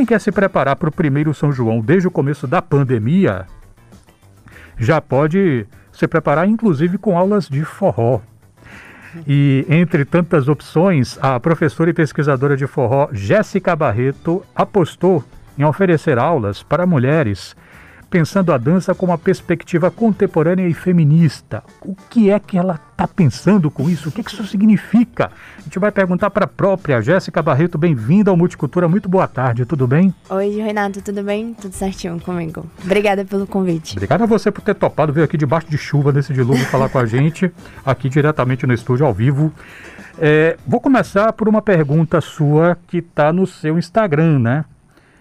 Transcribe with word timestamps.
quem 0.00 0.06
quer 0.06 0.18
se 0.18 0.32
preparar 0.32 0.76
para 0.76 0.88
o 0.88 0.92
primeiro 0.92 1.34
São 1.34 1.52
João 1.52 1.82
desde 1.82 2.08
o 2.08 2.10
começo 2.10 2.46
da 2.46 2.62
pandemia, 2.62 3.44
já 4.78 4.98
pode 4.98 5.66
se 5.92 6.08
preparar, 6.08 6.48
inclusive 6.48 6.96
com 6.96 7.18
aulas 7.18 7.46
de 7.46 7.62
forró. 7.66 8.22
E 9.28 9.66
entre 9.68 10.06
tantas 10.06 10.48
opções, 10.48 11.18
a 11.20 11.38
professora 11.38 11.90
e 11.90 11.92
pesquisadora 11.92 12.56
de 12.56 12.66
forró 12.66 13.10
Jéssica 13.12 13.76
Barreto 13.76 14.42
apostou 14.56 15.22
em 15.58 15.64
oferecer 15.64 16.18
aulas 16.18 16.62
para 16.62 16.86
mulheres 16.86 17.54
pensando 18.10 18.52
a 18.52 18.58
dança 18.58 18.92
com 18.92 19.06
uma 19.06 19.16
perspectiva 19.16 19.90
contemporânea 19.90 20.66
e 20.66 20.74
feminista. 20.74 21.62
O 21.82 21.94
que 21.94 22.28
é 22.28 22.40
que 22.40 22.58
ela 22.58 22.74
está 22.90 23.06
pensando 23.06 23.70
com 23.70 23.88
isso? 23.88 24.08
O 24.08 24.12
que, 24.12 24.24
que 24.24 24.32
isso 24.32 24.44
significa? 24.46 25.30
A 25.58 25.62
gente 25.62 25.78
vai 25.78 25.92
perguntar 25.92 26.28
para 26.30 26.44
a 26.44 26.48
própria 26.48 27.00
Jéssica 27.00 27.40
Barreto. 27.40 27.78
Bem-vinda 27.78 28.30
ao 28.30 28.36
Multicultura. 28.36 28.88
Muito 28.88 29.08
boa 29.08 29.28
tarde, 29.28 29.64
tudo 29.64 29.86
bem? 29.86 30.12
Oi, 30.28 30.56
Renato, 30.56 31.00
tudo 31.00 31.22
bem? 31.22 31.54
Tudo 31.54 31.72
certinho 31.72 32.18
comigo. 32.20 32.66
Obrigada 32.84 33.24
pelo 33.24 33.46
convite. 33.46 33.96
Obrigado 33.96 34.24
a 34.24 34.26
você 34.26 34.50
por 34.50 34.62
ter 34.62 34.74
topado 34.74 35.12
vir 35.12 35.22
aqui 35.22 35.36
debaixo 35.36 35.70
de 35.70 35.78
chuva 35.78 36.10
nesse 36.10 36.32
dilúvio 36.32 36.66
falar 36.66 36.88
com 36.88 36.98
a 36.98 37.06
gente, 37.06 37.52
aqui 37.86 38.08
diretamente 38.08 38.66
no 38.66 38.74
estúdio 38.74 39.06
ao 39.06 39.14
vivo. 39.14 39.52
É, 40.18 40.56
vou 40.66 40.80
começar 40.80 41.32
por 41.32 41.48
uma 41.48 41.62
pergunta 41.62 42.20
sua 42.20 42.76
que 42.88 42.98
está 42.98 43.32
no 43.32 43.46
seu 43.46 43.78
Instagram, 43.78 44.40
né? 44.40 44.64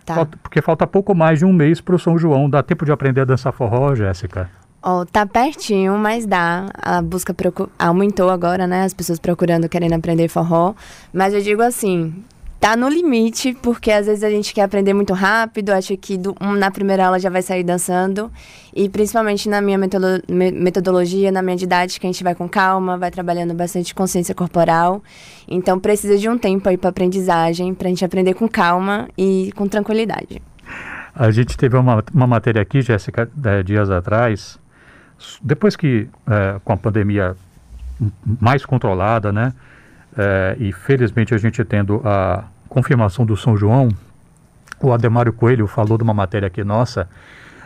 Tá. 0.09 0.15
Falta, 0.15 0.37
porque 0.41 0.59
falta 0.59 0.87
pouco 0.87 1.13
mais 1.13 1.37
de 1.37 1.45
um 1.45 1.53
mês 1.53 1.79
para 1.79 1.93
o 1.93 1.99
São 1.99 2.17
João. 2.17 2.49
Dá 2.49 2.63
tempo 2.63 2.83
de 2.83 2.91
aprender 2.91 3.21
a 3.21 3.25
dançar 3.25 3.53
forró, 3.53 3.93
Jéssica? 3.93 4.49
Oh, 4.81 5.05
tá 5.05 5.23
pertinho, 5.23 5.99
mas 5.99 6.25
dá. 6.25 6.65
A 6.73 6.99
busca 6.99 7.35
aumentou 7.77 8.31
agora, 8.31 8.65
né? 8.65 8.85
As 8.85 8.93
pessoas 8.93 9.19
procurando, 9.19 9.69
querendo 9.69 9.93
aprender 9.93 10.27
forró. 10.27 10.73
Mas 11.13 11.35
eu 11.35 11.41
digo 11.41 11.61
assim, 11.61 12.23
tá 12.59 12.75
no 12.75 12.89
limite, 12.89 13.53
porque 13.61 13.89
às 13.89 14.05
vezes 14.05 14.23
a 14.23 14.29
gente 14.29 14.53
quer 14.53 14.63
aprender 14.63 14.93
muito 14.93 15.13
rápido, 15.13 15.69
acha 15.69 15.95
que 15.95 16.17
do, 16.17 16.35
um, 16.41 16.53
na 16.53 16.69
primeira 16.69 17.05
aula 17.05 17.17
já 17.17 17.29
vai 17.29 17.41
sair 17.41 17.63
dançando. 17.63 18.29
E 18.75 18.89
principalmente 18.89 19.47
na 19.47 19.61
minha 19.61 19.77
metodologia, 19.77 21.31
na 21.31 21.41
minha 21.41 21.55
didática, 21.55 22.05
a 22.05 22.11
gente 22.11 22.23
vai 22.23 22.35
com 22.35 22.49
calma, 22.49 22.97
vai 22.97 23.09
trabalhando 23.09 23.53
bastante 23.53 23.95
consciência 23.95 24.35
corporal. 24.35 25.01
Então 25.47 25.79
precisa 25.79 26.17
de 26.17 26.27
um 26.27 26.37
tempo 26.37 26.67
aí 26.67 26.77
para 26.77 26.89
aprendizagem, 26.89 27.73
para 27.73 27.87
a 27.87 27.89
gente 27.89 28.03
aprender 28.03 28.33
com 28.33 28.47
calma 28.47 29.07
e 29.17 29.51
com 29.55 29.67
tranquilidade. 29.67 30.41
A 31.15 31.31
gente 31.31 31.57
teve 31.57 31.77
uma, 31.77 32.03
uma 32.13 32.27
matéria 32.27 32.61
aqui, 32.61 32.81
Jéssica, 32.81 33.29
é, 33.43 33.63
dias 33.63 33.89
atrás, 33.89 34.59
depois 35.41 35.75
que 35.75 36.07
é, 36.27 36.59
com 36.63 36.73
a 36.73 36.77
pandemia 36.77 37.35
mais 38.39 38.65
controlada, 38.65 39.31
né? 39.31 39.53
É, 40.17 40.55
e 40.59 40.71
felizmente 40.71 41.33
a 41.33 41.37
gente 41.37 41.63
tendo 41.63 42.01
a 42.05 42.45
confirmação 42.67 43.25
do 43.25 43.35
São 43.35 43.55
João, 43.55 43.89
o 44.81 44.93
Ademário 44.93 45.33
Coelho 45.33 45.67
falou 45.67 45.97
de 45.97 46.03
uma 46.03 46.13
matéria 46.13 46.47
aqui 46.47 46.63
nossa, 46.63 47.07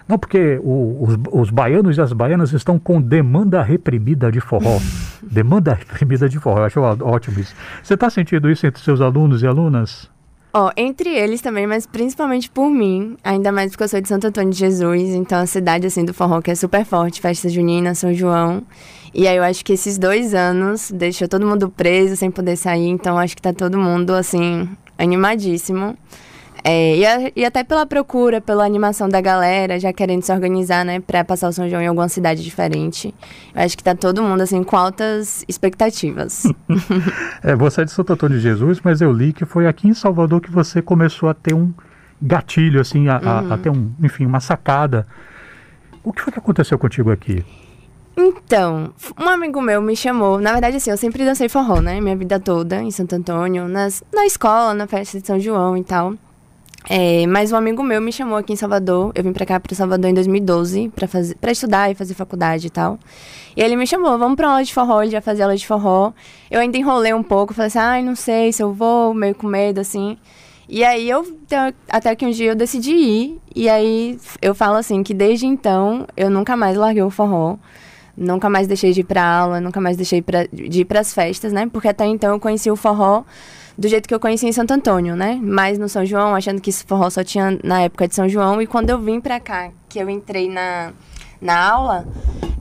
não, 0.08 0.18
porque 0.18 0.60
o, 0.62 0.98
os, 1.02 1.18
os, 1.32 1.50
baianos 1.50 1.98
e 1.98 2.02
as 2.02 2.12
baianas 2.12 2.52
estão 2.52 2.78
com 2.78 3.02
demanda 3.02 3.62
reprimida 3.62 4.32
de 4.32 4.42
forró. 4.42 4.80
demanda 5.24 5.74
reprimida 5.74 6.28
de 6.28 6.40
forró. 6.40 6.60
Eu 6.60 6.66
acho 6.66 6.82
ótimo 6.82 7.40
isso. 7.40 7.56
Você 7.82 7.94
está 7.94 8.10
sentindo 8.10 8.50
isso 8.50 8.68
entre 8.68 8.84
seus 8.84 9.00
alunos 9.00 9.42
e 9.42 9.48
alunas? 9.48 10.12
Ó, 10.56 10.68
oh, 10.68 10.72
entre 10.78 11.10
eles 11.10 11.42
também, 11.42 11.66
mas 11.66 11.88
principalmente 11.88 12.48
por 12.48 12.70
mim, 12.70 13.18
ainda 13.24 13.52
mais 13.52 13.72
porque 13.72 13.86
eu 13.86 13.88
sou 13.88 14.00
de 14.00 14.08
Santo 14.08 14.28
Antônio 14.28 14.52
de 14.52 14.60
Jesus, 14.60 15.10
então 15.10 15.40
a 15.40 15.48
cidade 15.48 15.88
assim 15.88 16.06
do 16.06 16.14
forró 16.14 16.42
que 16.42 16.52
é 16.52 16.56
super 16.56 16.86
forte, 16.86 17.20
festa 17.20 17.50
junina, 17.50 17.96
São 17.96 18.14
João. 18.14 18.62
E 19.14 19.28
aí 19.28 19.38
eu 19.38 19.44
acho 19.44 19.64
que 19.64 19.74
esses 19.74 19.98
dois 19.98 20.34
anos 20.34 20.92
deixou 20.92 21.28
todo 21.28 21.46
mundo 21.46 21.70
preso, 21.70 22.16
sem 22.16 22.32
poder 22.32 22.56
sair, 22.56 22.88
então 22.88 23.18
acho 23.18 23.36
que 23.36 23.42
tá 23.42 23.54
todo 23.54 23.78
mundo 23.78 24.12
assim 24.12 24.68
animadíssimo. 24.98 25.96
É, 26.66 26.96
e, 26.96 27.06
a, 27.06 27.32
e, 27.36 27.44
até 27.44 27.62
pela 27.62 27.86
procura, 27.86 28.40
pela 28.40 28.66
animação 28.66 29.10
da 29.10 29.20
galera, 29.20 29.78
já 29.78 29.92
querendo 29.92 30.22
se 30.22 30.32
organizar, 30.32 30.86
né, 30.86 31.02
pra 31.02 31.24
passar 31.24 31.50
o 31.50 31.52
São 31.52 31.68
João 31.68 31.82
em 31.82 31.88
alguma 31.88 32.08
cidade 32.08 32.42
diferente. 32.42 33.14
Eu 33.54 33.62
acho 33.62 33.78
que 33.78 33.84
tá 33.84 33.94
todo 33.94 34.24
mundo, 34.24 34.40
assim, 34.40 34.64
com 34.64 34.78
altas 34.78 35.44
expectativas. 35.46 36.44
é, 37.44 37.54
você 37.54 37.82
é 37.82 37.86
de 37.86 37.92
Santo 37.92 38.14
Antônio 38.14 38.38
de 38.38 38.44
Jesus, 38.44 38.80
mas 38.82 39.02
eu 39.02 39.12
li 39.12 39.34
que 39.34 39.44
foi 39.44 39.68
aqui 39.68 39.90
em 39.90 39.94
Salvador 39.94 40.40
que 40.40 40.50
você 40.50 40.82
começou 40.82 41.28
a 41.28 41.34
ter 41.34 41.54
um 41.54 41.74
gatilho, 42.22 42.80
assim, 42.80 43.10
a, 43.10 43.20
uhum. 43.20 43.52
a, 43.52 43.56
a 43.56 43.58
ter 43.58 43.70
um, 43.70 43.92
enfim, 44.02 44.26
uma 44.26 44.40
sacada. 44.40 45.06
O 46.02 46.14
que 46.14 46.22
foi 46.22 46.32
que 46.32 46.40
aconteceu 46.40 46.80
contigo 46.80 47.12
aqui? 47.12 47.44
Então, 48.16 48.94
um 49.20 49.28
amigo 49.28 49.62
meu 49.62 49.82
me 49.82 49.96
chamou. 49.96 50.40
Na 50.40 50.52
verdade, 50.52 50.78
assim, 50.78 50.92
eu 50.92 50.98
sempre 50.98 51.26
dancei 51.26 51.50
forró, 51.50 51.82
né? 51.82 52.00
Minha 52.00 52.16
vida 52.16 52.40
toda, 52.40 52.82
em 52.82 52.92
Santo 52.92 53.16
Antônio, 53.16 53.68
nas, 53.68 54.04
na 54.14 54.26
escola, 54.26 54.74
na 54.74 54.86
festa 54.86 55.20
de 55.20 55.26
São 55.26 55.40
João 55.40 55.76
e 55.76 55.84
tal. 55.84 56.14
É, 56.90 57.26
mas 57.28 57.52
um 57.52 57.56
amigo 57.56 57.82
meu 57.82 58.02
me 58.02 58.12
chamou 58.12 58.38
aqui 58.38 58.54
em 58.54 58.56
Salvador. 58.56 59.12
Eu 59.16 59.24
vim 59.24 59.34
pra 59.34 59.46
cá, 59.46 59.60
pra 59.60 59.76
Salvador, 59.76 60.10
em 60.10 60.14
2012, 60.14 60.90
pra, 60.90 61.08
fazer, 61.08 61.36
pra 61.36 61.52
estudar 61.52 61.90
e 61.90 61.96
fazer 61.96 62.14
faculdade 62.14 62.68
e 62.68 62.70
tal. 62.70 63.00
E 63.56 63.62
ele 63.62 63.76
me 63.76 63.88
chamou, 63.88 64.18
vamos 64.18 64.36
pra 64.36 64.50
aula 64.50 64.64
de 64.64 64.74
forró, 64.74 65.02
ele 65.02 65.12
já 65.12 65.22
fazia 65.22 65.46
aula 65.46 65.56
de 65.56 65.66
forró. 65.66 66.12
Eu 66.52 66.60
ainda 66.60 66.78
enrolei 66.78 67.14
um 67.14 67.24
pouco, 67.24 67.54
falei 67.54 67.68
assim, 67.68 67.80
ai, 67.80 68.04
não 68.04 68.16
sei 68.16 68.52
se 68.52 68.62
eu 68.62 68.74
vou, 68.74 69.14
meio 69.14 69.34
com 69.34 69.48
medo, 69.48 69.80
assim. 69.80 70.18
E 70.68 70.84
aí 70.84 71.10
eu, 71.10 71.26
até 71.90 72.16
que 72.16 72.26
um 72.26 72.32
dia 72.32 72.52
eu 72.52 72.56
decidi 72.56 72.92
ir. 72.92 73.42
E 73.56 73.70
aí 73.70 74.20
eu 74.42 74.54
falo 74.54 74.76
assim, 74.76 75.04
que 75.04 75.14
desde 75.14 75.46
então, 75.46 76.06
eu 76.18 76.30
nunca 76.30 76.56
mais 76.58 76.76
larguei 76.78 77.04
o 77.04 77.10
forró. 77.10 77.58
Nunca 78.16 78.50
mais 78.50 78.68
deixei 78.68 78.92
de 78.92 79.02
ir 79.02 79.04
pra 79.04 79.24
aula, 79.26 79.60
nunca 79.60 79.82
mais 79.82 79.98
deixei 79.98 80.22
pra, 80.22 80.46
de 80.46 80.82
ir 80.82 80.86
pras 80.86 81.14
festas, 81.14 81.52
né? 81.52 81.68
Porque 81.72 81.88
até 81.88 82.06
então 82.06 82.32
eu 82.32 82.40
conheci 82.40 82.70
o 82.70 82.76
forró 82.76 83.24
do 83.78 83.88
jeito 83.88 84.08
que 84.08 84.14
eu 84.14 84.20
conheci 84.20 84.46
em 84.46 84.52
Santo 84.52 84.72
Antônio, 84.72 85.16
né? 85.16 85.40
Mas 85.42 85.80
no 85.80 85.90
São 85.90 86.06
João, 86.06 86.36
achando 86.36 86.62
que 86.62 86.70
esse 86.70 86.84
forró 86.84 87.10
só 87.10 87.24
tinha 87.24 87.58
na 87.64 87.82
época 87.82 88.08
de 88.08 88.14
São 88.14 88.30
João. 88.30 88.62
E 88.62 88.68
quando 88.68 88.90
eu 88.90 89.00
vim 89.00 89.20
pra 89.20 89.40
cá, 89.40 89.72
que 89.90 90.00
eu 90.00 90.10
entrei 90.10 90.48
na, 90.48 90.94
na 91.42 91.72
aula, 91.72 92.08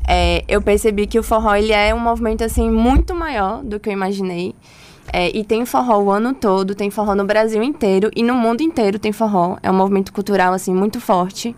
é, 0.08 0.42
eu 0.48 0.62
percebi 0.62 1.06
que 1.06 1.18
o 1.18 1.22
forró 1.22 1.54
ele 1.54 1.72
é 1.72 1.94
um 1.94 2.00
movimento 2.00 2.42
assim 2.42 2.70
muito 2.70 3.14
maior 3.14 3.62
do 3.62 3.78
que 3.78 3.88
eu 3.88 3.92
imaginei. 3.92 4.54
É, 5.12 5.36
e 5.36 5.44
tem 5.44 5.66
forró 5.66 5.98
o 5.98 6.10
ano 6.10 6.32
todo, 6.32 6.74
tem 6.74 6.90
forró 6.90 7.14
no 7.14 7.24
Brasil 7.24 7.62
inteiro 7.62 8.10
e 8.16 8.22
no 8.22 8.34
mundo 8.34 8.62
inteiro 8.62 8.98
tem 8.98 9.12
forró. 9.12 9.58
É 9.62 9.70
um 9.70 9.74
movimento 9.74 10.12
cultural 10.12 10.54
assim 10.54 10.72
muito 10.72 11.00
forte. 11.00 11.54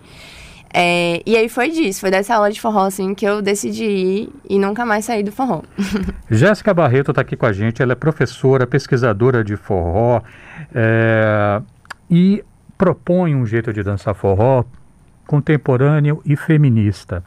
É, 0.76 1.22
e 1.24 1.36
aí 1.36 1.48
foi 1.48 1.70
disso, 1.70 2.00
foi 2.00 2.10
dessa 2.10 2.34
aula 2.34 2.50
de 2.50 2.60
forró 2.60 2.86
assim 2.86 3.14
que 3.14 3.24
eu 3.24 3.40
decidi 3.40 3.84
ir 3.84 4.32
e 4.50 4.58
nunca 4.58 4.84
mais 4.84 5.04
sair 5.04 5.22
do 5.22 5.30
forró. 5.30 5.62
Jéssica 6.28 6.74
Barreto 6.74 7.12
está 7.12 7.22
aqui 7.22 7.36
com 7.36 7.46
a 7.46 7.52
gente, 7.52 7.80
ela 7.80 7.92
é 7.92 7.94
professora, 7.94 8.66
pesquisadora 8.66 9.44
de 9.44 9.54
forró 9.54 10.20
é, 10.74 11.62
e 12.10 12.44
propõe 12.76 13.36
um 13.36 13.46
jeito 13.46 13.72
de 13.72 13.84
dançar 13.84 14.16
forró 14.16 14.64
contemporâneo 15.28 16.20
e 16.24 16.34
feminista. 16.34 17.22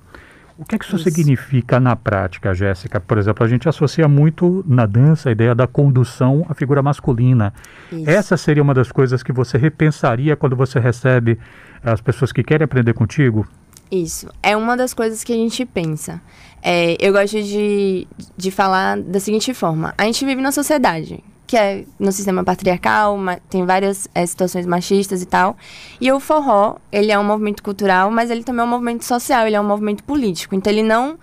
O 0.58 0.66
que 0.66 0.76
é 0.76 0.80
que 0.80 0.86
isso, 0.86 0.96
isso. 0.96 1.04
significa 1.04 1.80
na 1.80 1.96
prática, 1.96 2.54
Jéssica? 2.54 3.00
Por 3.00 3.18
exemplo, 3.18 3.46
a 3.46 3.48
gente 3.48 3.70
associa 3.70 4.08
muito 4.08 4.66
na 4.68 4.86
dança 4.86 5.30
a 5.30 5.32
ideia 5.32 5.54
da 5.54 5.68
condução 5.68 6.46
à 6.50 6.56
figura 6.56 6.82
masculina. 6.82 7.54
Isso. 7.92 8.10
Essa 8.10 8.38
seria 8.38 8.64
uma 8.64 8.74
das 8.74 8.92
coisas 8.92 9.22
que 9.22 9.32
você 9.32 9.58
repensaria 9.58 10.36
quando 10.36 10.56
você 10.56 10.80
recebe 10.80 11.38
as 11.84 12.02
pessoas 12.02 12.32
que 12.32 12.44
querem 12.44 12.66
aprender 12.66 12.94
contigo? 12.94 13.48
Isso. 13.92 14.28
É 14.42 14.58
uma 14.58 14.76
das 14.76 14.94
coisas 14.94 15.24
que 15.24 15.32
a 15.32 15.36
gente 15.36 15.64
pensa. 15.64 16.20
É, 16.62 16.98
eu 17.00 17.14
gosto 17.14 17.42
de, 17.42 18.08
de 18.36 18.52
falar 18.52 19.00
da 19.00 19.20
seguinte 19.20 19.54
forma: 19.54 19.94
a 19.98 20.04
gente 20.06 20.26
vive 20.26 20.42
na 20.42 20.52
sociedade, 20.52 21.24
que 21.48 21.56
é 21.56 21.86
no 21.98 22.12
sistema 22.12 22.44
patriarcal, 22.44 23.18
tem 23.50 23.66
várias 23.66 24.08
é, 24.14 24.26
situações 24.26 24.66
machistas 24.66 25.22
e 25.22 25.26
tal. 25.26 25.56
E 26.00 26.12
o 26.12 26.20
forró, 26.20 26.76
ele 26.92 27.12
é 27.12 27.18
um 27.18 27.24
movimento 27.24 27.64
cultural, 27.64 28.12
mas 28.12 28.30
ele 28.30 28.44
também 28.44 28.62
é 28.62 28.66
um 28.66 28.70
movimento 28.70 29.06
social, 29.06 29.48
ele 29.48 29.56
é 29.56 29.62
um 29.62 29.68
movimento 29.68 30.04
político. 30.04 30.54
Então 30.54 30.72
ele 30.72 30.84
não 30.84 31.18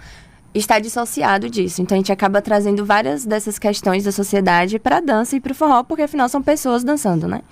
está 0.54 0.78
dissociado 0.78 1.50
disso. 1.50 1.82
Então 1.82 1.94
a 1.94 1.98
gente 1.98 2.10
acaba 2.10 2.40
trazendo 2.40 2.86
várias 2.86 3.26
dessas 3.26 3.58
questões 3.58 4.04
da 4.04 4.12
sociedade 4.12 4.78
para 4.78 4.96
a 4.96 5.00
dança 5.00 5.36
e 5.36 5.40
para 5.40 5.52
o 5.52 5.54
forró, 5.54 5.82
porque 5.82 6.02
afinal 6.02 6.28
são 6.28 6.42
pessoas 6.42 6.82
dançando, 6.82 7.28
né? 7.28 7.42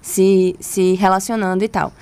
Se, 0.00 0.56
se 0.58 0.94
relacionando 0.94 1.62
e 1.62 1.68
tal. 1.68 1.92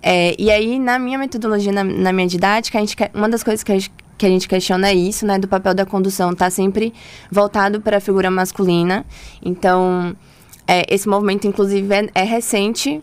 É, 0.00 0.36
e 0.38 0.50
aí, 0.50 0.78
na 0.78 0.98
minha 0.98 1.18
metodologia, 1.18 1.72
na, 1.72 1.82
na, 1.82 2.12
minha 2.12 2.28
didática, 2.28 2.76
a 2.76 2.80
gente, 2.80 2.94
uma 3.14 3.26
das 3.26 3.42
coisas 3.42 3.64
que 3.64 3.72
a, 3.72 3.74
gente, 3.74 3.90
que 4.16 4.26
a 4.26 4.28
gente 4.28 4.48
questiona 4.48 4.88
é 4.88 4.94
isso, 4.94 5.26
né? 5.26 5.38
Do 5.38 5.48
papel 5.48 5.74
da 5.74 5.84
condução 5.84 6.34
tá 6.34 6.50
sempre 6.50 6.92
voltado 7.30 7.80
para 7.80 7.98
a 7.98 8.00
figura 8.00 8.30
masculina. 8.30 9.04
Então, 9.42 10.16
é, 10.66 10.84
esse 10.92 11.08
movimento, 11.08 11.46
inclusive, 11.46 11.92
é, 11.94 12.08
é, 12.14 12.22
recente. 12.22 13.02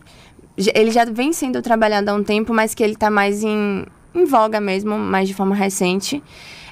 Ele 0.74 0.90
já 0.90 1.04
vem 1.04 1.32
sendo 1.32 1.62
trabalhado 1.62 2.10
há 2.10 2.14
um 2.14 2.22
tempo, 2.22 2.52
mas 2.52 2.74
que 2.74 2.82
ele 2.82 2.92
está 2.94 3.10
mais 3.10 3.42
em, 3.42 3.84
em 4.14 4.24
voga 4.24 4.60
mesmo, 4.60 4.98
mais 4.98 5.28
de 5.28 5.34
forma 5.34 5.54
recente. 5.54 6.22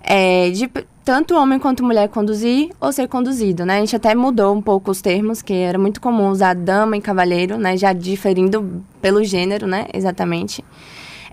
É, 0.03 0.51
de 0.51 0.71
tanto 1.05 1.35
homem 1.35 1.59
quanto 1.59 1.85
mulher 1.85 2.09
conduzir 2.09 2.71
ou 2.81 2.93
ser 2.93 3.09
conduzido, 3.09 3.67
né? 3.67 3.77
A 3.77 3.81
gente 3.81 3.97
até 3.97 4.15
mudou 4.15 4.55
um 4.55 4.63
pouco 4.63 4.91
os 4.91 5.01
termos, 5.01 5.43
que 5.43 5.53
era 5.53 5.79
muito 5.79 6.01
comum 6.01 6.31
usar 6.31 6.55
dama 6.55 6.97
e 6.97 7.01
cavaleiro, 7.01 7.59
né? 7.59 7.77
Já 7.77 7.93
diferindo 7.93 8.83
pelo 9.01 9.23
gênero, 9.25 9.67
né? 9.67 9.87
Exatamente. 9.93 10.65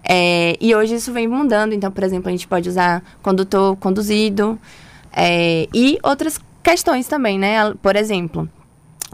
É, 0.07 0.55
e 0.61 0.73
hoje 0.73 0.95
isso 0.95 1.11
vem 1.11 1.27
mudando. 1.27 1.73
Então, 1.73 1.91
por 1.91 2.03
exemplo, 2.03 2.29
a 2.29 2.31
gente 2.31 2.47
pode 2.47 2.69
usar 2.69 3.03
condutor, 3.21 3.75
conduzido. 3.75 4.57
É, 5.11 5.67
e 5.73 5.97
outras 6.03 6.39
questões 6.63 7.07
também, 7.07 7.37
né? 7.37 7.73
Por 7.81 7.95
exemplo, 7.95 8.47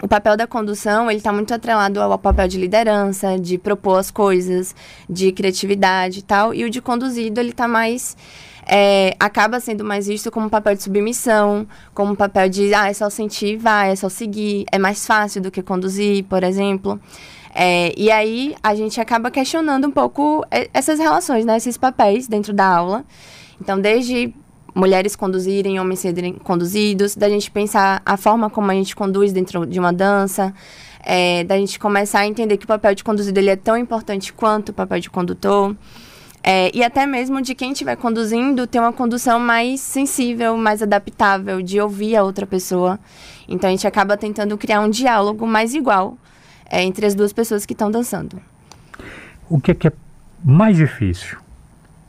o 0.02 0.08
papel 0.08 0.36
da 0.36 0.46
condução 0.46 1.10
ele 1.10 1.20
está 1.20 1.32
muito 1.32 1.54
atrelado 1.54 2.02
ao 2.02 2.18
papel 2.18 2.48
de 2.48 2.58
liderança, 2.58 3.40
de 3.40 3.58
propor 3.58 3.98
as 3.98 4.12
coisas, 4.12 4.76
de 5.10 5.32
criatividade 5.32 6.20
e 6.20 6.22
tal. 6.24 6.54
E 6.54 6.64
o 6.64 6.70
de 6.70 6.82
conduzido 6.82 7.40
ele 7.40 7.50
está 7.50 7.68
mais 7.68 8.16
é, 8.66 9.16
acaba 9.20 9.60
sendo 9.60 9.84
mais 9.84 10.08
visto 10.08 10.32
como 10.32 10.48
um 10.48 10.50
papel 10.50 10.76
de 10.76 10.84
submissão, 10.84 11.68
como 11.94 12.14
um 12.14 12.16
papel 12.16 12.50
de 12.50 12.74
ah, 12.74 12.90
é 12.90 12.94
só 12.94 13.10
sentir, 13.10 13.58
vai, 13.58 13.92
é 13.92 13.96
só 13.96 14.10
seguir, 14.10 14.66
é 14.72 14.78
mais 14.78 15.06
fácil 15.06 15.42
do 15.42 15.52
que 15.52 15.62
conduzir, 15.62 16.24
por 16.26 16.44
exemplo. 16.44 17.00
É, 17.54 17.94
e 17.96 18.10
aí 18.10 18.56
a 18.64 18.74
gente 18.74 19.00
acaba 19.00 19.30
questionando 19.30 19.88
um 19.88 19.92
pouco 19.92 20.44
essas 20.74 20.98
relações, 20.98 21.46
né, 21.46 21.58
esses 21.58 21.78
papéis 21.78 22.28
dentro 22.28 22.54
da 22.54 22.66
aula. 22.66 23.06
Então, 23.62 23.80
desde 23.80 24.34
mulheres 24.74 25.16
conduzirem, 25.16 25.80
homens 25.80 26.00
serem 26.00 26.34
conduzidos, 26.34 27.16
da 27.16 27.30
gente 27.30 27.52
pensar 27.52 28.02
a 28.06 28.18
forma 28.18 28.50
como 28.50 28.72
a 28.72 28.74
gente 28.74 28.96
conduz 28.96 29.32
dentro 29.32 29.66
de 29.68 29.80
uma 29.80 29.94
dança, 29.94 30.54
é, 31.04 31.44
da 31.44 31.58
gente 31.58 31.78
começar 31.78 32.20
a 32.22 32.28
entender 32.28 32.58
que 32.58 32.66
o 32.66 32.68
papel 32.68 32.96
de 32.96 33.04
conduzido 33.04 33.40
ele 33.40 33.50
é 33.50 33.56
tão 33.56 33.78
importante 33.78 34.34
quanto 34.34 34.70
o 34.70 34.74
papel 34.74 35.00
de 35.00 35.10
condutor. 35.10 35.76
É, 36.44 36.70
e 36.76 36.84
até 36.84 37.06
mesmo 37.06 37.42
de 37.42 37.56
quem 37.56 37.72
estiver 37.72 37.96
conduzindo 37.96 38.68
ter 38.68 38.80
uma 38.80 38.92
condução 38.92 39.40
mais 39.40 39.80
sensível, 39.80 40.58
mais 40.58 40.82
adaptável, 40.82 41.62
de 41.62 41.80
ouvir 41.80 42.18
a 42.18 42.24
outra 42.24 42.46
pessoa. 42.46 43.00
Então 43.48 43.70
a 43.70 43.72
gente 43.72 43.88
acaba 43.88 44.18
tentando 44.18 44.58
criar 44.58 44.82
um 44.82 44.90
diálogo 44.90 45.48
mais 45.48 45.74
igual 45.74 46.18
é, 46.70 46.84
entre 46.84 47.06
as 47.06 47.16
duas 47.16 47.32
pessoas 47.32 47.66
que 47.66 47.74
estão 47.74 47.90
dançando. 47.90 48.42
O 49.50 49.60
que 49.60 49.72
é, 49.72 49.74
que 49.74 49.88
é 49.88 49.94
mais 50.44 50.76
difícil? 50.76 51.44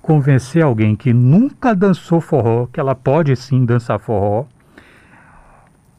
convencer 0.04 0.62
alguém 0.62 0.94
que 0.94 1.14
nunca 1.14 1.74
dançou 1.74 2.20
forró, 2.20 2.66
que 2.66 2.78
ela 2.78 2.94
pode 2.94 3.34
sim 3.36 3.64
dançar 3.64 3.98
forró, 3.98 4.44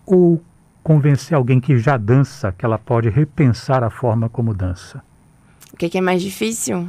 ou 0.06 0.40
convencer 0.84 1.36
alguém 1.36 1.60
que 1.60 1.76
já 1.80 1.98
dança, 1.98 2.52
que 2.52 2.64
ela 2.64 2.78
pode 2.78 3.10
repensar 3.10 3.84
a 3.84 3.90
forma 3.90 4.30
como 4.30 4.54
dança? 4.54 5.04
O 5.74 5.78
que, 5.78 5.90
que 5.90 5.98
é 5.98 6.02
mais 6.02 6.22
difícil? 6.22 6.88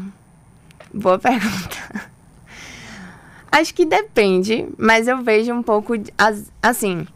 Boa 0.92 1.18
pergunta. 1.18 2.10
Acho 3.50 3.74
que 3.74 3.84
depende, 3.84 4.68
mas 4.76 5.08
eu 5.08 5.22
vejo 5.22 5.52
um 5.52 5.62
pouco 5.62 5.94
assim. 6.62 7.06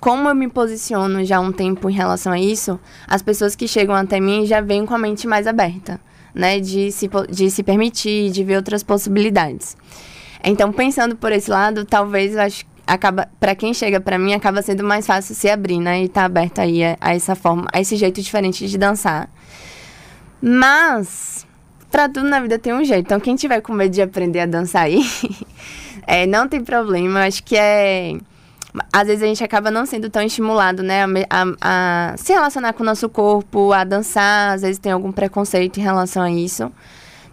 Como 0.00 0.28
eu 0.28 0.34
me 0.34 0.48
posiciono 0.48 1.24
já 1.24 1.38
há 1.38 1.40
um 1.40 1.52
tempo 1.52 1.88
em 1.88 1.92
relação 1.92 2.32
a 2.32 2.38
isso, 2.38 2.78
as 3.06 3.22
pessoas 3.22 3.54
que 3.54 3.68
chegam 3.68 3.94
até 3.94 4.20
mim 4.20 4.44
já 4.44 4.60
vêm 4.60 4.84
com 4.84 4.94
a 4.94 4.98
mente 4.98 5.26
mais 5.26 5.46
aberta 5.46 6.00
né, 6.36 6.60
de 6.60 6.92
se, 6.92 7.08
de 7.30 7.50
se 7.50 7.62
permitir, 7.62 8.30
de 8.30 8.44
ver 8.44 8.56
outras 8.56 8.82
possibilidades. 8.82 9.74
Então, 10.44 10.70
pensando 10.70 11.16
por 11.16 11.32
esse 11.32 11.50
lado, 11.50 11.86
talvez 11.86 12.34
eu 12.34 12.42
acho 12.42 12.64
acaba 12.86 13.28
para 13.40 13.52
quem 13.56 13.74
chega 13.74 13.98
para 13.98 14.16
mim 14.16 14.32
acaba 14.32 14.62
sendo 14.62 14.84
mais 14.84 15.04
fácil 15.04 15.34
se 15.34 15.48
abrir, 15.48 15.80
né, 15.80 16.04
e 16.04 16.08
tá 16.08 16.24
aberto 16.24 16.60
aí 16.60 16.84
a, 16.84 16.96
a 17.00 17.14
essa 17.16 17.34
forma, 17.34 17.66
a 17.72 17.80
esse 17.80 17.96
jeito 17.96 18.20
diferente 18.20 18.68
de 18.68 18.78
dançar. 18.78 19.28
Mas 20.40 21.46
para 21.90 22.08
tudo 22.08 22.28
na 22.28 22.40
vida 22.40 22.58
tem 22.58 22.72
um 22.72 22.84
jeito. 22.84 23.06
Então, 23.06 23.20
quem 23.20 23.36
tiver 23.36 23.60
com 23.60 23.72
medo 23.72 23.92
de 23.92 24.02
aprender 24.02 24.40
a 24.40 24.46
dançar 24.46 24.82
aí, 24.84 25.00
é, 26.06 26.26
não 26.26 26.48
tem 26.48 26.62
problema. 26.62 27.26
Acho 27.26 27.42
que 27.42 27.56
é 27.56 28.16
às 28.92 29.06
vezes 29.06 29.22
a 29.22 29.26
gente 29.26 29.42
acaba 29.42 29.70
não 29.70 29.86
sendo 29.86 30.10
tão 30.10 30.22
estimulado, 30.22 30.82
né, 30.82 31.04
a, 31.04 31.08
a, 31.30 32.12
a, 32.12 32.16
se 32.16 32.32
relacionar 32.32 32.72
com 32.72 32.82
o 32.82 32.86
nosso 32.86 33.08
corpo, 33.08 33.72
a 33.72 33.84
dançar, 33.84 34.54
às 34.54 34.62
vezes 34.62 34.78
tem 34.78 34.92
algum 34.92 35.12
preconceito 35.12 35.78
em 35.78 35.82
relação 35.82 36.22
a 36.22 36.30
isso. 36.30 36.70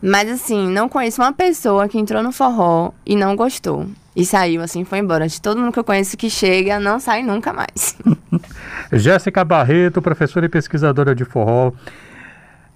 Mas 0.02 0.30
assim, 0.30 0.68
não 0.68 0.90
conheço 0.90 1.22
uma 1.22 1.32
pessoa 1.32 1.88
que 1.88 1.98
entrou 1.98 2.22
no 2.22 2.32
forró 2.32 2.92
e 3.06 3.16
não 3.16 3.36
gostou. 3.36 3.88
E 4.16 4.26
saiu, 4.26 4.62
assim, 4.62 4.84
foi 4.84 5.00
embora. 5.00 5.28
De 5.28 5.42
todo 5.42 5.60
mundo 5.60 5.72
que 5.72 5.80
eu 5.80 5.84
conheço 5.84 6.18
que 6.18 6.30
chega, 6.30 6.80
não 6.80 7.00
sai 7.00 7.24
nunca 7.24 7.54
mais. 7.54 7.98
Jéssica 8.92 9.44
Barreto, 9.44 10.02
professora 10.02 10.46
e 10.46 10.50
pesquisadora 10.50 11.16
de 11.16 11.24
forró. 11.24 11.72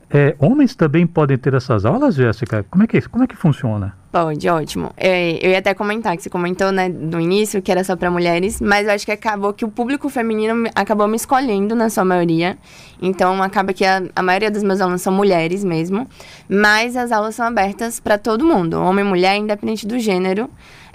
É, 0.10 0.36
homens 0.40 0.74
também 0.74 1.06
podem 1.06 1.38
ter 1.38 1.54
essas 1.54 1.84
aulas, 1.86 2.16
Jéssica? 2.16 2.66
Como 2.70 2.84
é 2.84 2.88
que, 2.88 3.02
como 3.02 3.26
é 3.26 3.28
que 3.28 3.36
funciona? 3.36 3.94
Pode, 4.10 4.48
ótimo. 4.48 4.90
É, 4.96 5.38
eu 5.46 5.52
ia 5.52 5.60
até 5.60 5.74
comentar 5.74 6.16
que 6.16 6.24
você 6.24 6.30
comentou, 6.30 6.72
né, 6.72 6.88
no 6.88 7.20
início, 7.20 7.62
que 7.62 7.70
era 7.70 7.84
só 7.84 7.94
para 7.96 8.10
mulheres, 8.10 8.62
mas 8.62 8.88
eu 8.88 8.94
acho 8.94 9.06
que 9.06 9.12
acabou 9.12 9.54
que 9.54 9.66
o 9.66 9.68
público 9.68 10.08
feminino 10.08 10.70
acabou 10.74 11.10
me 11.10 11.18
escolhendo 11.18 11.76
na 11.76 11.90
sua 11.90 12.06
maioria. 12.06 12.58
Então 13.02 13.44
acaba 13.44 13.74
que 13.74 13.84
a, 13.84 14.02
a 14.16 14.24
maioria 14.24 14.50
dos 14.50 14.64
meus 14.64 14.80
alunos 14.80 15.02
são 15.02 15.12
mulheres 15.12 15.64
mesmo, 15.64 16.08
mas 16.48 16.96
as 16.96 17.12
aulas 17.12 17.36
são 17.36 17.46
abertas 17.46 18.00
para 18.00 18.18
todo 18.18 18.46
mundo, 18.46 18.80
homem 18.82 19.04
e 19.06 19.08
mulher, 19.08 19.36
independente 19.36 19.86
do 19.86 20.00
gênero. 20.00 20.50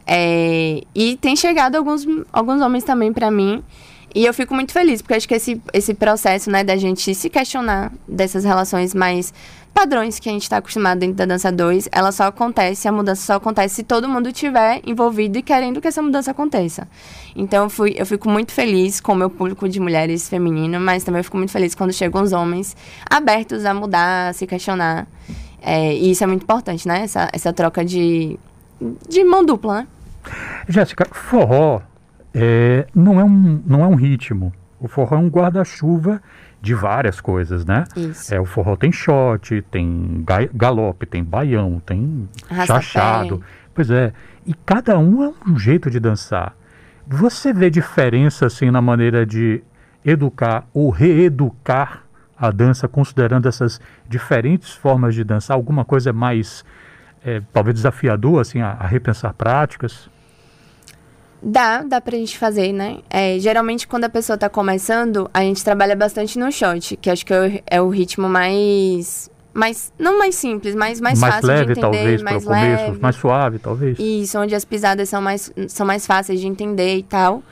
É, 0.07 0.83
e 0.95 1.17
tem 1.19 1.37
chegado 1.37 1.77
alguns, 1.77 2.07
alguns 2.33 2.63
homens 2.63 2.83
também 2.83 3.13
para 3.13 3.31
mim. 3.31 3.63
E 4.15 4.25
eu 4.27 4.35
fico 4.35 4.55
muito 4.55 4.73
feliz, 4.73 5.01
porque 5.01 5.15
acho 5.15 5.27
que 5.27 5.35
esse, 5.35 5.61
esse 5.73 5.95
processo, 5.95 6.51
né, 6.51 6.63
da 6.63 6.77
gente 6.77 7.15
se 7.15 7.31
questionar 7.31 7.91
dessas 8.07 8.45
relações 8.45 8.95
mais 8.95 9.33
padrões 9.73 10.19
que 10.19 10.29
a 10.29 10.33
gente 10.33 10.43
está 10.43 10.59
acostumado 10.59 10.99
dentro 10.99 11.17
da 11.17 11.25
dança 11.25 11.51
2, 11.51 11.89
ela 11.91 12.13
só 12.13 12.25
acontece, 12.25 12.87
a 12.87 12.93
mudança 12.93 13.25
só 13.25 13.35
acontece 13.35 13.77
se 13.77 13.83
todo 13.83 14.07
mundo 14.07 14.29
estiver 14.29 14.83
envolvido 14.87 15.39
e 15.39 15.43
querendo 15.43 15.81
que 15.81 15.89
essa 15.89 16.03
mudança 16.03 16.31
aconteça. 16.31 16.87
Então 17.35 17.65
eu, 17.65 17.71
fui, 17.71 17.95
eu 17.97 18.05
fico 18.05 18.29
muito 18.29 18.53
feliz 18.53 19.01
com 19.01 19.13
o 19.13 19.17
meu 19.17 19.31
público 19.31 19.67
de 19.67 19.81
mulheres 19.81 20.29
feminino, 20.29 20.79
mas 20.79 21.05
também 21.05 21.23
fico 21.23 21.39
muito 21.39 21.53
feliz 21.53 21.75
quando 21.75 21.93
chegam 21.93 22.23
os 22.23 22.33
homens 22.33 22.77
abertos 23.09 23.65
a 23.65 23.73
mudar, 23.73 24.29
a 24.29 24.33
se 24.35 24.47
questionar. 24.47 25.07
É, 25.63 25.95
e 25.95 26.11
isso 26.11 26.23
é 26.23 26.27
muito 26.27 26.43
importante, 26.43 26.87
né? 26.87 27.05
Essa, 27.05 27.31
essa 27.33 27.53
troca 27.53 27.85
de, 27.85 28.39
de 29.09 29.25
mão 29.25 29.45
dupla, 29.45 29.83
né? 29.83 29.87
Jéssica, 30.69 31.07
forró 31.11 31.81
é, 32.35 32.87
não, 32.95 33.21
é 33.21 33.25
um, 33.25 33.63
não 33.67 33.85
é 33.85 33.87
um 33.87 33.95
ritmo. 33.95 34.53
O 34.81 34.89
forró 34.89 35.17
é 35.17 35.19
um 35.19 35.29
guarda-chuva 35.29 36.21
de 36.61 36.75
várias 36.75 37.21
coisas, 37.21 37.65
né? 37.65 37.85
Isso. 37.97 38.35
É, 38.35 38.41
o 38.41 38.45
forró 38.45 38.77
tem 38.77 38.91
shot, 38.91 39.63
tem 39.71 40.25
galope, 40.55 41.07
tem 41.07 41.23
baião, 41.23 41.81
tem 41.85 42.29
Arrasta 42.49 42.75
chachado. 42.75 43.39
Pé. 43.39 43.45
Pois 43.75 43.91
é. 43.91 44.13
E 44.47 44.55
cada 44.55 44.99
um 44.99 45.25
é 45.25 45.33
um 45.47 45.59
jeito 45.59 45.91
de 45.91 45.99
dançar. 45.99 46.55
Você 47.07 47.53
vê 47.53 47.69
diferença 47.69 48.47
assim 48.47 48.71
na 48.71 48.81
maneira 48.81 49.27
de 49.27 49.63
educar 50.05 50.67
ou 50.73 50.91
reeducar 50.91 52.05
a 52.37 52.51
dança, 52.51 52.89
considerando 52.89 53.49
essas 53.49 53.81
diferentes 54.09 54.73
formas 54.73 55.15
de 55.15 55.23
dançar? 55.23 55.57
Alguma 55.57 55.85
coisa 55.85 56.13
mais, 56.13 56.65
é, 57.25 57.41
talvez 57.53 57.75
desafiador, 57.75 58.41
assim, 58.41 58.61
a, 58.61 58.71
a 58.71 58.87
repensar 58.87 59.33
práticas? 59.35 60.11
Dá, 61.43 61.83
dá 61.83 62.01
pra 62.01 62.17
gente 62.17 62.39
fazer, 62.39 62.73
né? 62.73 62.99
É, 63.11 63.37
geralmente, 63.41 63.89
quando 63.89 64.05
a 64.05 64.09
pessoa 64.09 64.39
tá 64.39 64.49
começando, 64.49 65.29
a 65.35 65.41
gente 65.41 65.65
trabalha 65.65 65.97
bastante 65.97 66.39
no 66.39 66.53
shot, 66.53 66.97
que 66.97 67.11
acho 67.11 67.27
que 67.27 67.35
é 67.67 67.83
o, 67.83 67.91
é 67.91 67.95
ritmo 67.97 68.29
mais. 68.29 69.29
mais 69.53 69.93
não 69.99 70.19
mais 70.19 70.37
simples, 70.37 70.77
mas 70.77 71.01
mais, 71.01 71.19
mais 71.19 71.35
fácil 71.35 71.49
leve, 71.49 71.65
de 71.65 71.73
entender. 71.73 71.81
Talvez, 71.81 72.23
mais 72.23 72.45
leve, 72.45 72.83
começo, 72.85 73.03
mais 73.03 73.17
suave, 73.17 73.59
talvez. 73.59 73.99
Isso, 73.99 74.39
onde 74.39 74.55
as 74.55 74.65
pisadas 74.65 75.09
são 75.09 75.21
mais, 75.21 75.53
são 75.67 75.85
mais 75.85 76.07
fáceis 76.07 76.41
de 76.41 76.47
entender 76.47 76.99
e 76.99 77.03
tal. 77.03 77.43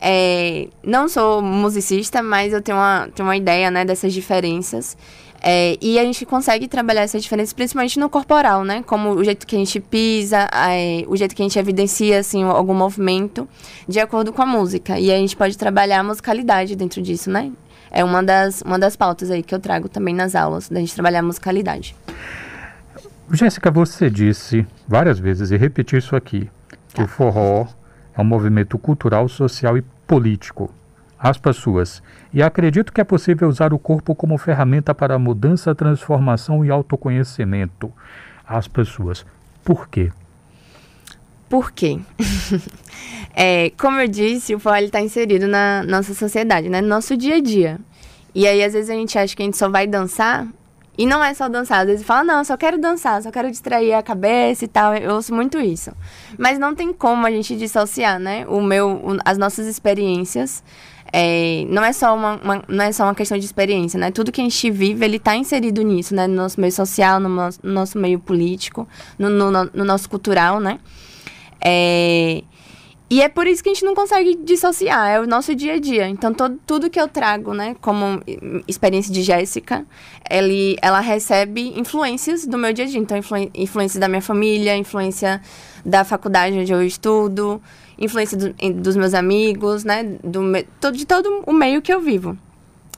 É, 0.00 0.68
não 0.82 1.08
sou 1.08 1.40
musicista, 1.40 2.22
mas 2.22 2.52
eu 2.52 2.60
tenho 2.60 2.76
uma, 2.76 3.08
tenho 3.14 3.28
uma 3.28 3.36
ideia 3.36 3.70
né, 3.70 3.84
dessas 3.84 4.12
diferenças. 4.12 4.96
É, 5.48 5.78
e 5.80 5.96
a 5.96 6.02
gente 6.02 6.26
consegue 6.26 6.66
trabalhar 6.66 7.02
essa 7.02 7.20
diferença 7.20 7.54
principalmente 7.54 8.00
no 8.00 8.10
corporal, 8.10 8.64
né? 8.64 8.82
Como 8.84 9.10
o 9.10 9.22
jeito 9.22 9.46
que 9.46 9.54
a 9.54 9.58
gente 9.60 9.78
pisa, 9.78 10.48
é, 10.52 11.04
o 11.06 11.16
jeito 11.16 11.36
que 11.36 11.40
a 11.40 11.44
gente 11.44 11.56
evidencia, 11.56 12.18
assim, 12.18 12.42
algum 12.42 12.74
movimento 12.74 13.48
de 13.86 14.00
acordo 14.00 14.32
com 14.32 14.42
a 14.42 14.46
música. 14.46 14.98
E 14.98 15.08
a 15.12 15.16
gente 15.16 15.36
pode 15.36 15.56
trabalhar 15.56 16.00
a 16.00 16.02
musicalidade 16.02 16.74
dentro 16.74 17.00
disso, 17.00 17.30
né? 17.30 17.52
É 17.92 18.02
uma 18.02 18.24
das, 18.24 18.60
uma 18.62 18.76
das 18.76 18.96
pautas 18.96 19.30
aí 19.30 19.40
que 19.40 19.54
eu 19.54 19.60
trago 19.60 19.88
também 19.88 20.12
nas 20.12 20.34
aulas, 20.34 20.68
da 20.68 20.80
gente 20.80 20.92
trabalhar 20.92 21.20
a 21.20 21.22
musicalidade. 21.22 21.94
Jéssica, 23.30 23.70
você 23.70 24.10
disse 24.10 24.66
várias 24.88 25.20
vezes, 25.20 25.52
e 25.52 25.56
repetir 25.56 26.00
isso 26.00 26.16
aqui, 26.16 26.50
que 26.92 27.02
o 27.02 27.06
forró 27.06 27.68
é 28.16 28.20
um 28.20 28.24
movimento 28.24 28.76
cultural, 28.78 29.28
social 29.28 29.78
e 29.78 29.82
político 30.08 30.74
aspas 31.18 31.56
suas, 31.56 32.02
e 32.32 32.42
acredito 32.42 32.92
que 32.92 33.00
é 33.00 33.04
possível 33.04 33.48
usar 33.48 33.72
o 33.72 33.78
corpo 33.78 34.14
como 34.14 34.36
ferramenta 34.38 34.94
para 34.94 35.18
mudança, 35.18 35.74
transformação 35.74 36.64
e 36.64 36.70
autoconhecimento. 36.70 37.92
Aspas 38.46 38.88
suas. 38.88 39.24
Por 39.64 39.88
quê? 39.88 40.12
Por 41.48 41.72
quê? 41.72 41.98
é, 43.34 43.70
como 43.78 44.00
eu 44.00 44.08
disse, 44.08 44.54
o 44.54 44.58
forró 44.58 44.76
está 44.76 45.00
inserido 45.00 45.46
na 45.46 45.82
nossa 45.84 46.14
sociedade, 46.14 46.68
né? 46.68 46.80
no 46.80 46.88
nosso 46.88 47.16
dia 47.16 47.36
a 47.36 47.40
dia. 47.40 47.80
E 48.34 48.46
aí, 48.46 48.62
às 48.62 48.74
vezes, 48.74 48.90
a 48.90 48.94
gente 48.94 49.18
acha 49.18 49.34
que 49.34 49.42
a 49.42 49.44
gente 49.44 49.56
só 49.56 49.68
vai 49.68 49.86
dançar 49.86 50.46
e 50.98 51.04
não 51.04 51.22
é 51.22 51.34
só 51.34 51.48
dançar, 51.48 51.80
às 51.80 51.86
vezes 51.86 52.06
fala, 52.06 52.24
não, 52.24 52.42
só 52.42 52.56
quero 52.56 52.78
dançar, 52.78 53.22
só 53.22 53.30
quero 53.30 53.50
distrair 53.50 53.92
a 53.92 54.02
cabeça 54.02 54.64
e 54.64 54.68
tal. 54.68 54.94
Eu 54.94 55.14
ouço 55.14 55.34
muito 55.34 55.58
isso. 55.58 55.92
Mas 56.38 56.58
não 56.58 56.74
tem 56.74 56.92
como 56.92 57.26
a 57.26 57.30
gente 57.30 57.54
dissociar, 57.56 58.18
né? 58.18 58.46
O 58.48 58.62
meu, 58.62 59.02
as 59.24 59.36
nossas 59.36 59.66
experiências 59.66 60.64
é, 61.12 61.64
não, 61.68 61.84
é 61.84 61.92
só 61.92 62.14
uma, 62.14 62.36
uma, 62.36 62.64
não 62.68 62.84
é 62.84 62.92
só 62.92 63.04
uma 63.04 63.14
questão 63.14 63.38
de 63.38 63.44
experiência, 63.44 63.98
né? 63.98 64.10
Tudo 64.10 64.32
que 64.32 64.40
a 64.40 64.44
gente 64.44 64.70
vive, 64.70 65.04
ele 65.04 65.16
está 65.16 65.36
inserido 65.36 65.82
nisso, 65.82 66.14
né? 66.14 66.26
No 66.26 66.34
nosso 66.34 66.60
meio 66.60 66.72
social, 66.72 67.20
no 67.20 67.28
nosso, 67.28 67.60
no 67.62 67.72
nosso 67.72 67.98
meio 67.98 68.18
político, 68.18 68.88
no, 69.18 69.30
no, 69.30 69.50
no, 69.50 69.84
nosso 69.84 70.08
cultural, 70.08 70.60
né? 70.60 70.78
É, 71.60 72.42
e 73.08 73.22
é 73.22 73.28
por 73.28 73.46
isso 73.46 73.62
que 73.62 73.68
a 73.68 73.72
gente 73.72 73.84
não 73.84 73.94
consegue 73.94 74.34
dissociar, 74.34 75.08
é 75.08 75.20
o 75.20 75.26
nosso 75.28 75.54
dia 75.54 75.74
a 75.74 75.78
dia. 75.78 76.08
Então, 76.08 76.34
todo, 76.34 76.58
tudo 76.66 76.90
que 76.90 77.00
eu 77.00 77.06
trago, 77.06 77.54
né, 77.54 77.76
como 77.80 78.20
experiência 78.66 79.12
de 79.12 79.22
Jéssica, 79.22 79.86
ela 80.28 80.98
recebe 80.98 81.72
influências 81.78 82.44
do 82.44 82.58
meu 82.58 82.72
dia 82.72 82.84
a 82.84 82.88
dia. 82.88 82.98
Então, 82.98 83.16
influ, 83.16 83.48
influência 83.54 84.00
da 84.00 84.08
minha 84.08 84.20
família, 84.20 84.76
influência 84.76 85.40
da 85.86 86.04
faculdade 86.04 86.58
onde 86.58 86.72
eu 86.72 86.82
estudo, 86.82 87.62
influência 87.96 88.36
do, 88.36 88.52
dos 88.74 88.96
meus 88.96 89.14
amigos, 89.14 89.84
né, 89.84 90.02
do, 90.22 90.42
de 90.92 91.06
todo 91.06 91.44
o 91.46 91.52
meio 91.52 91.80
que 91.80 91.92
eu 91.94 92.00
vivo. 92.00 92.36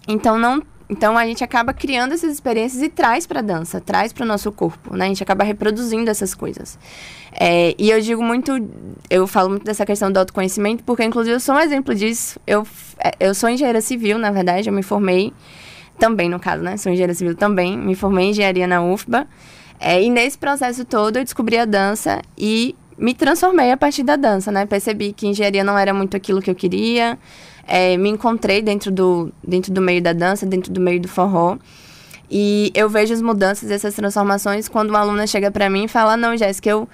Então, 0.09 0.39
não 0.39 0.63
então 0.91 1.19
a 1.19 1.27
gente 1.27 1.45
acaba 1.45 1.75
criando 1.75 2.15
essas 2.15 2.33
experiências 2.33 2.83
e 2.83 2.89
traz 2.89 3.27
para 3.27 3.41
a 3.41 3.43
dança, 3.43 3.79
traz 3.79 4.11
para 4.11 4.25
o 4.25 4.27
nosso 4.27 4.51
corpo, 4.51 4.97
né? 4.97 5.05
A 5.05 5.09
gente 5.09 5.23
acaba 5.23 5.45
reproduzindo 5.45 6.09
essas 6.09 6.35
coisas. 6.35 6.79
É, 7.31 7.75
e 7.79 7.91
eu 7.91 8.01
digo 8.01 8.23
muito, 8.23 8.53
eu 9.11 9.27
falo 9.27 9.51
muito 9.51 9.65
dessa 9.65 9.85
questão 9.85 10.11
do 10.11 10.17
autoconhecimento, 10.17 10.83
porque 10.85 11.05
inclusive 11.05 11.37
eu 11.37 11.41
sou 11.41 11.57
um 11.57 11.61
exemplo 11.61 11.95
disso. 11.95 12.41
Eu, 12.47 12.67
é, 12.99 13.13
eu 13.21 13.35
sou 13.35 13.51
engenheira 13.51 13.83
civil, 13.83 14.19
na 14.19 14.31
verdade, 14.31 14.71
eu 14.71 14.73
me 14.73 14.83
formei 14.83 15.31
também, 15.99 16.31
no 16.31 16.41
caso, 16.41 16.63
né? 16.63 16.79
Sou 16.79 16.91
engenheira 16.91 17.13
civil 17.13 17.35
também, 17.35 17.77
me 17.77 17.95
formei 17.95 18.25
em 18.25 18.31
engenharia 18.31 18.67
na 18.67 18.83
UFBA. 18.83 19.29
É, 19.81 20.03
e 20.03 20.11
nesse 20.11 20.37
processo 20.37 20.85
todo 20.85 21.19
eu 21.19 21.25
descobri 21.25 21.57
a 21.57 21.65
dança 21.65 22.21
e 22.37 22.75
me 22.97 23.15
transformei 23.15 23.71
a 23.71 23.77
partir 23.77 24.03
da 24.03 24.17
dança, 24.17 24.51
né? 24.51 24.67
Percebi 24.67 25.13
que 25.13 25.27
engenharia 25.27 25.63
não 25.63 25.79
era 25.79 25.95
muito 25.95 26.17
aquilo 26.17 26.43
que 26.43 26.51
eu 26.51 26.55
queria 26.55 27.17
é, 27.69 27.99
me 27.99 28.09
encontrei 28.09 28.63
dentro 28.63 28.91
do, 28.91 29.31
dentro 29.47 29.71
do 29.71 29.81
meio 29.83 30.03
da 30.03 30.15
dança, 30.15 30.47
dentro 30.47 30.73
do 30.73 30.81
meio 30.81 30.99
do 30.99 31.07
forró. 31.07 31.59
E 32.31 32.73
eu 32.75 32.89
vejo 32.89 33.13
as 33.13 33.21
mudanças, 33.21 33.71
essas 33.71 33.95
transformações, 33.95 34.69
quando 34.69 34.89
uma 34.89 35.01
aluna 35.01 35.27
chega 35.27 35.51
para 35.51 35.69
mim 35.69 35.85
e 35.85 35.89
fala: 35.89 36.17
Não, 36.17 36.37
Jéssica, 36.37 36.71
eu 36.71 36.89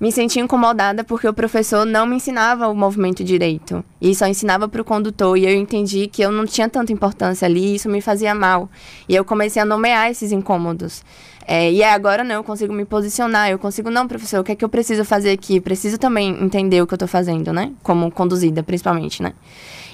me 0.00 0.10
senti 0.10 0.40
incomodada 0.40 1.04
porque 1.04 1.28
o 1.28 1.34
professor 1.34 1.84
não 1.84 2.06
me 2.06 2.16
ensinava 2.16 2.66
o 2.68 2.74
movimento 2.74 3.22
direito. 3.22 3.84
E 4.00 4.14
só 4.14 4.26
ensinava 4.26 4.66
para 4.66 4.80
o 4.80 4.84
condutor. 4.84 5.36
E 5.36 5.44
eu 5.44 5.54
entendi 5.54 6.06
que 6.06 6.22
eu 6.22 6.32
não 6.32 6.46
tinha 6.46 6.70
tanta 6.70 6.90
importância 6.90 7.44
ali 7.44 7.72
e 7.72 7.74
isso 7.74 7.88
me 7.88 8.00
fazia 8.00 8.34
mal. 8.34 8.70
E 9.06 9.14
eu 9.14 9.24
comecei 9.24 9.60
a 9.60 9.64
nomear 9.64 10.10
esses 10.10 10.32
incômodos. 10.32 11.04
É, 11.46 11.70
e 11.70 11.82
agora 11.82 12.24
não, 12.24 12.36
eu 12.36 12.44
consigo 12.44 12.72
me 12.72 12.84
posicionar, 12.84 13.50
eu 13.50 13.58
consigo, 13.58 13.90
não, 13.90 14.06
professor, 14.06 14.40
o 14.40 14.44
que 14.44 14.52
é 14.52 14.54
que 14.54 14.64
eu 14.64 14.68
preciso 14.68 15.04
fazer 15.04 15.32
aqui? 15.32 15.60
Preciso 15.60 15.98
também 15.98 16.30
entender 16.42 16.80
o 16.80 16.86
que 16.86 16.94
eu 16.94 16.96
estou 16.96 17.08
fazendo, 17.08 17.52
né? 17.52 17.72
Como 17.82 18.10
conduzida, 18.10 18.62
principalmente, 18.62 19.22
né? 19.22 19.32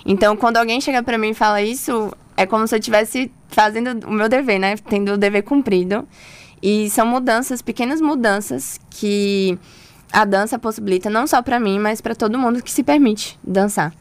Então, 0.04 0.36
quando 0.36 0.58
alguém 0.58 0.80
chega 0.80 1.02
para 1.02 1.16
mim 1.18 1.30
e 1.30 1.34
fala 1.34 1.62
isso, 1.62 2.12
é 2.36 2.46
como 2.46 2.68
se 2.68 2.74
eu 2.74 2.78
estivesse 2.78 3.32
fazendo 3.48 4.06
o 4.06 4.12
meu 4.12 4.28
dever, 4.28 4.58
né? 4.58 4.76
Tendo 4.76 5.12
o 5.12 5.16
dever 5.16 5.42
cumprido. 5.42 6.06
E 6.62 6.88
são 6.90 7.06
mudanças, 7.06 7.62
pequenas 7.62 8.00
mudanças 8.00 8.78
que 8.90 9.58
a 10.12 10.24
dança 10.24 10.58
possibilita 10.58 11.10
não 11.10 11.26
só 11.26 11.42
para 11.42 11.60
mim, 11.60 11.78
mas 11.78 12.00
para 12.00 12.14
todo 12.14 12.38
mundo 12.38 12.62
que 12.62 12.70
se 12.70 12.82
permite 12.82 13.38
dançar. 13.44 13.92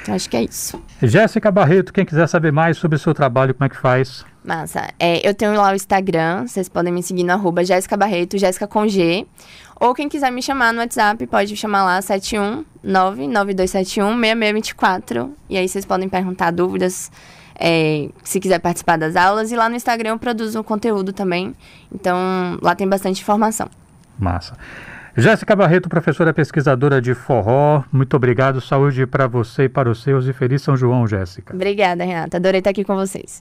Então, 0.00 0.14
acho 0.14 0.30
que 0.30 0.36
é 0.36 0.44
isso. 0.44 0.80
Jéssica 1.02 1.50
Barreto, 1.50 1.92
quem 1.92 2.04
quiser 2.04 2.26
saber 2.26 2.52
mais 2.52 2.78
sobre 2.78 2.96
o 2.96 2.98
seu 2.98 3.12
trabalho, 3.12 3.54
como 3.54 3.66
é 3.66 3.68
que 3.68 3.76
faz? 3.76 4.24
Massa. 4.44 4.88
É, 4.98 5.28
eu 5.28 5.34
tenho 5.34 5.54
lá 5.54 5.72
o 5.72 5.74
Instagram, 5.74 6.46
vocês 6.46 6.68
podem 6.68 6.92
me 6.92 7.02
seguir 7.02 7.24
no 7.24 7.32
arroba 7.32 7.64
Jéssica 7.64 7.96
Barreto, 7.96 8.38
Jéssica 8.38 8.66
com 8.66 8.88
G. 8.88 9.26
Ou 9.78 9.94
quem 9.94 10.08
quiser 10.08 10.30
me 10.30 10.42
chamar 10.42 10.72
no 10.72 10.80
WhatsApp, 10.80 11.26
pode 11.26 11.50
me 11.50 11.56
chamar 11.56 11.84
lá, 11.84 12.00
71992716624. 12.84 15.30
E 15.48 15.56
aí 15.56 15.68
vocês 15.68 15.84
podem 15.84 16.08
perguntar 16.08 16.50
dúvidas, 16.50 17.10
é, 17.58 18.08
se 18.22 18.40
quiser 18.40 18.60
participar 18.60 18.96
das 18.96 19.16
aulas. 19.16 19.52
E 19.52 19.56
lá 19.56 19.68
no 19.68 19.76
Instagram 19.76 20.10
eu 20.10 20.18
produzo 20.18 20.62
conteúdo 20.64 21.12
também. 21.12 21.54
Então 21.92 22.58
lá 22.60 22.74
tem 22.74 22.88
bastante 22.88 23.22
informação. 23.22 23.68
Massa. 24.18 24.56
Jéssica 25.16 25.54
Barreto, 25.54 25.88
professora 25.88 26.32
pesquisadora 26.32 27.00
de 27.00 27.14
forró, 27.14 27.84
muito 27.92 28.16
obrigado. 28.16 28.60
Saúde 28.60 29.06
para 29.06 29.26
você 29.26 29.64
e 29.64 29.68
para 29.68 29.90
os 29.90 30.02
seus 30.02 30.26
e 30.26 30.32
feliz 30.32 30.62
São 30.62 30.76
João, 30.76 31.06
Jéssica. 31.06 31.54
Obrigada, 31.54 32.02
Renata. 32.02 32.38
Adorei 32.38 32.60
estar 32.60 32.70
aqui 32.70 32.82
com 32.82 32.96
vocês. 32.96 33.40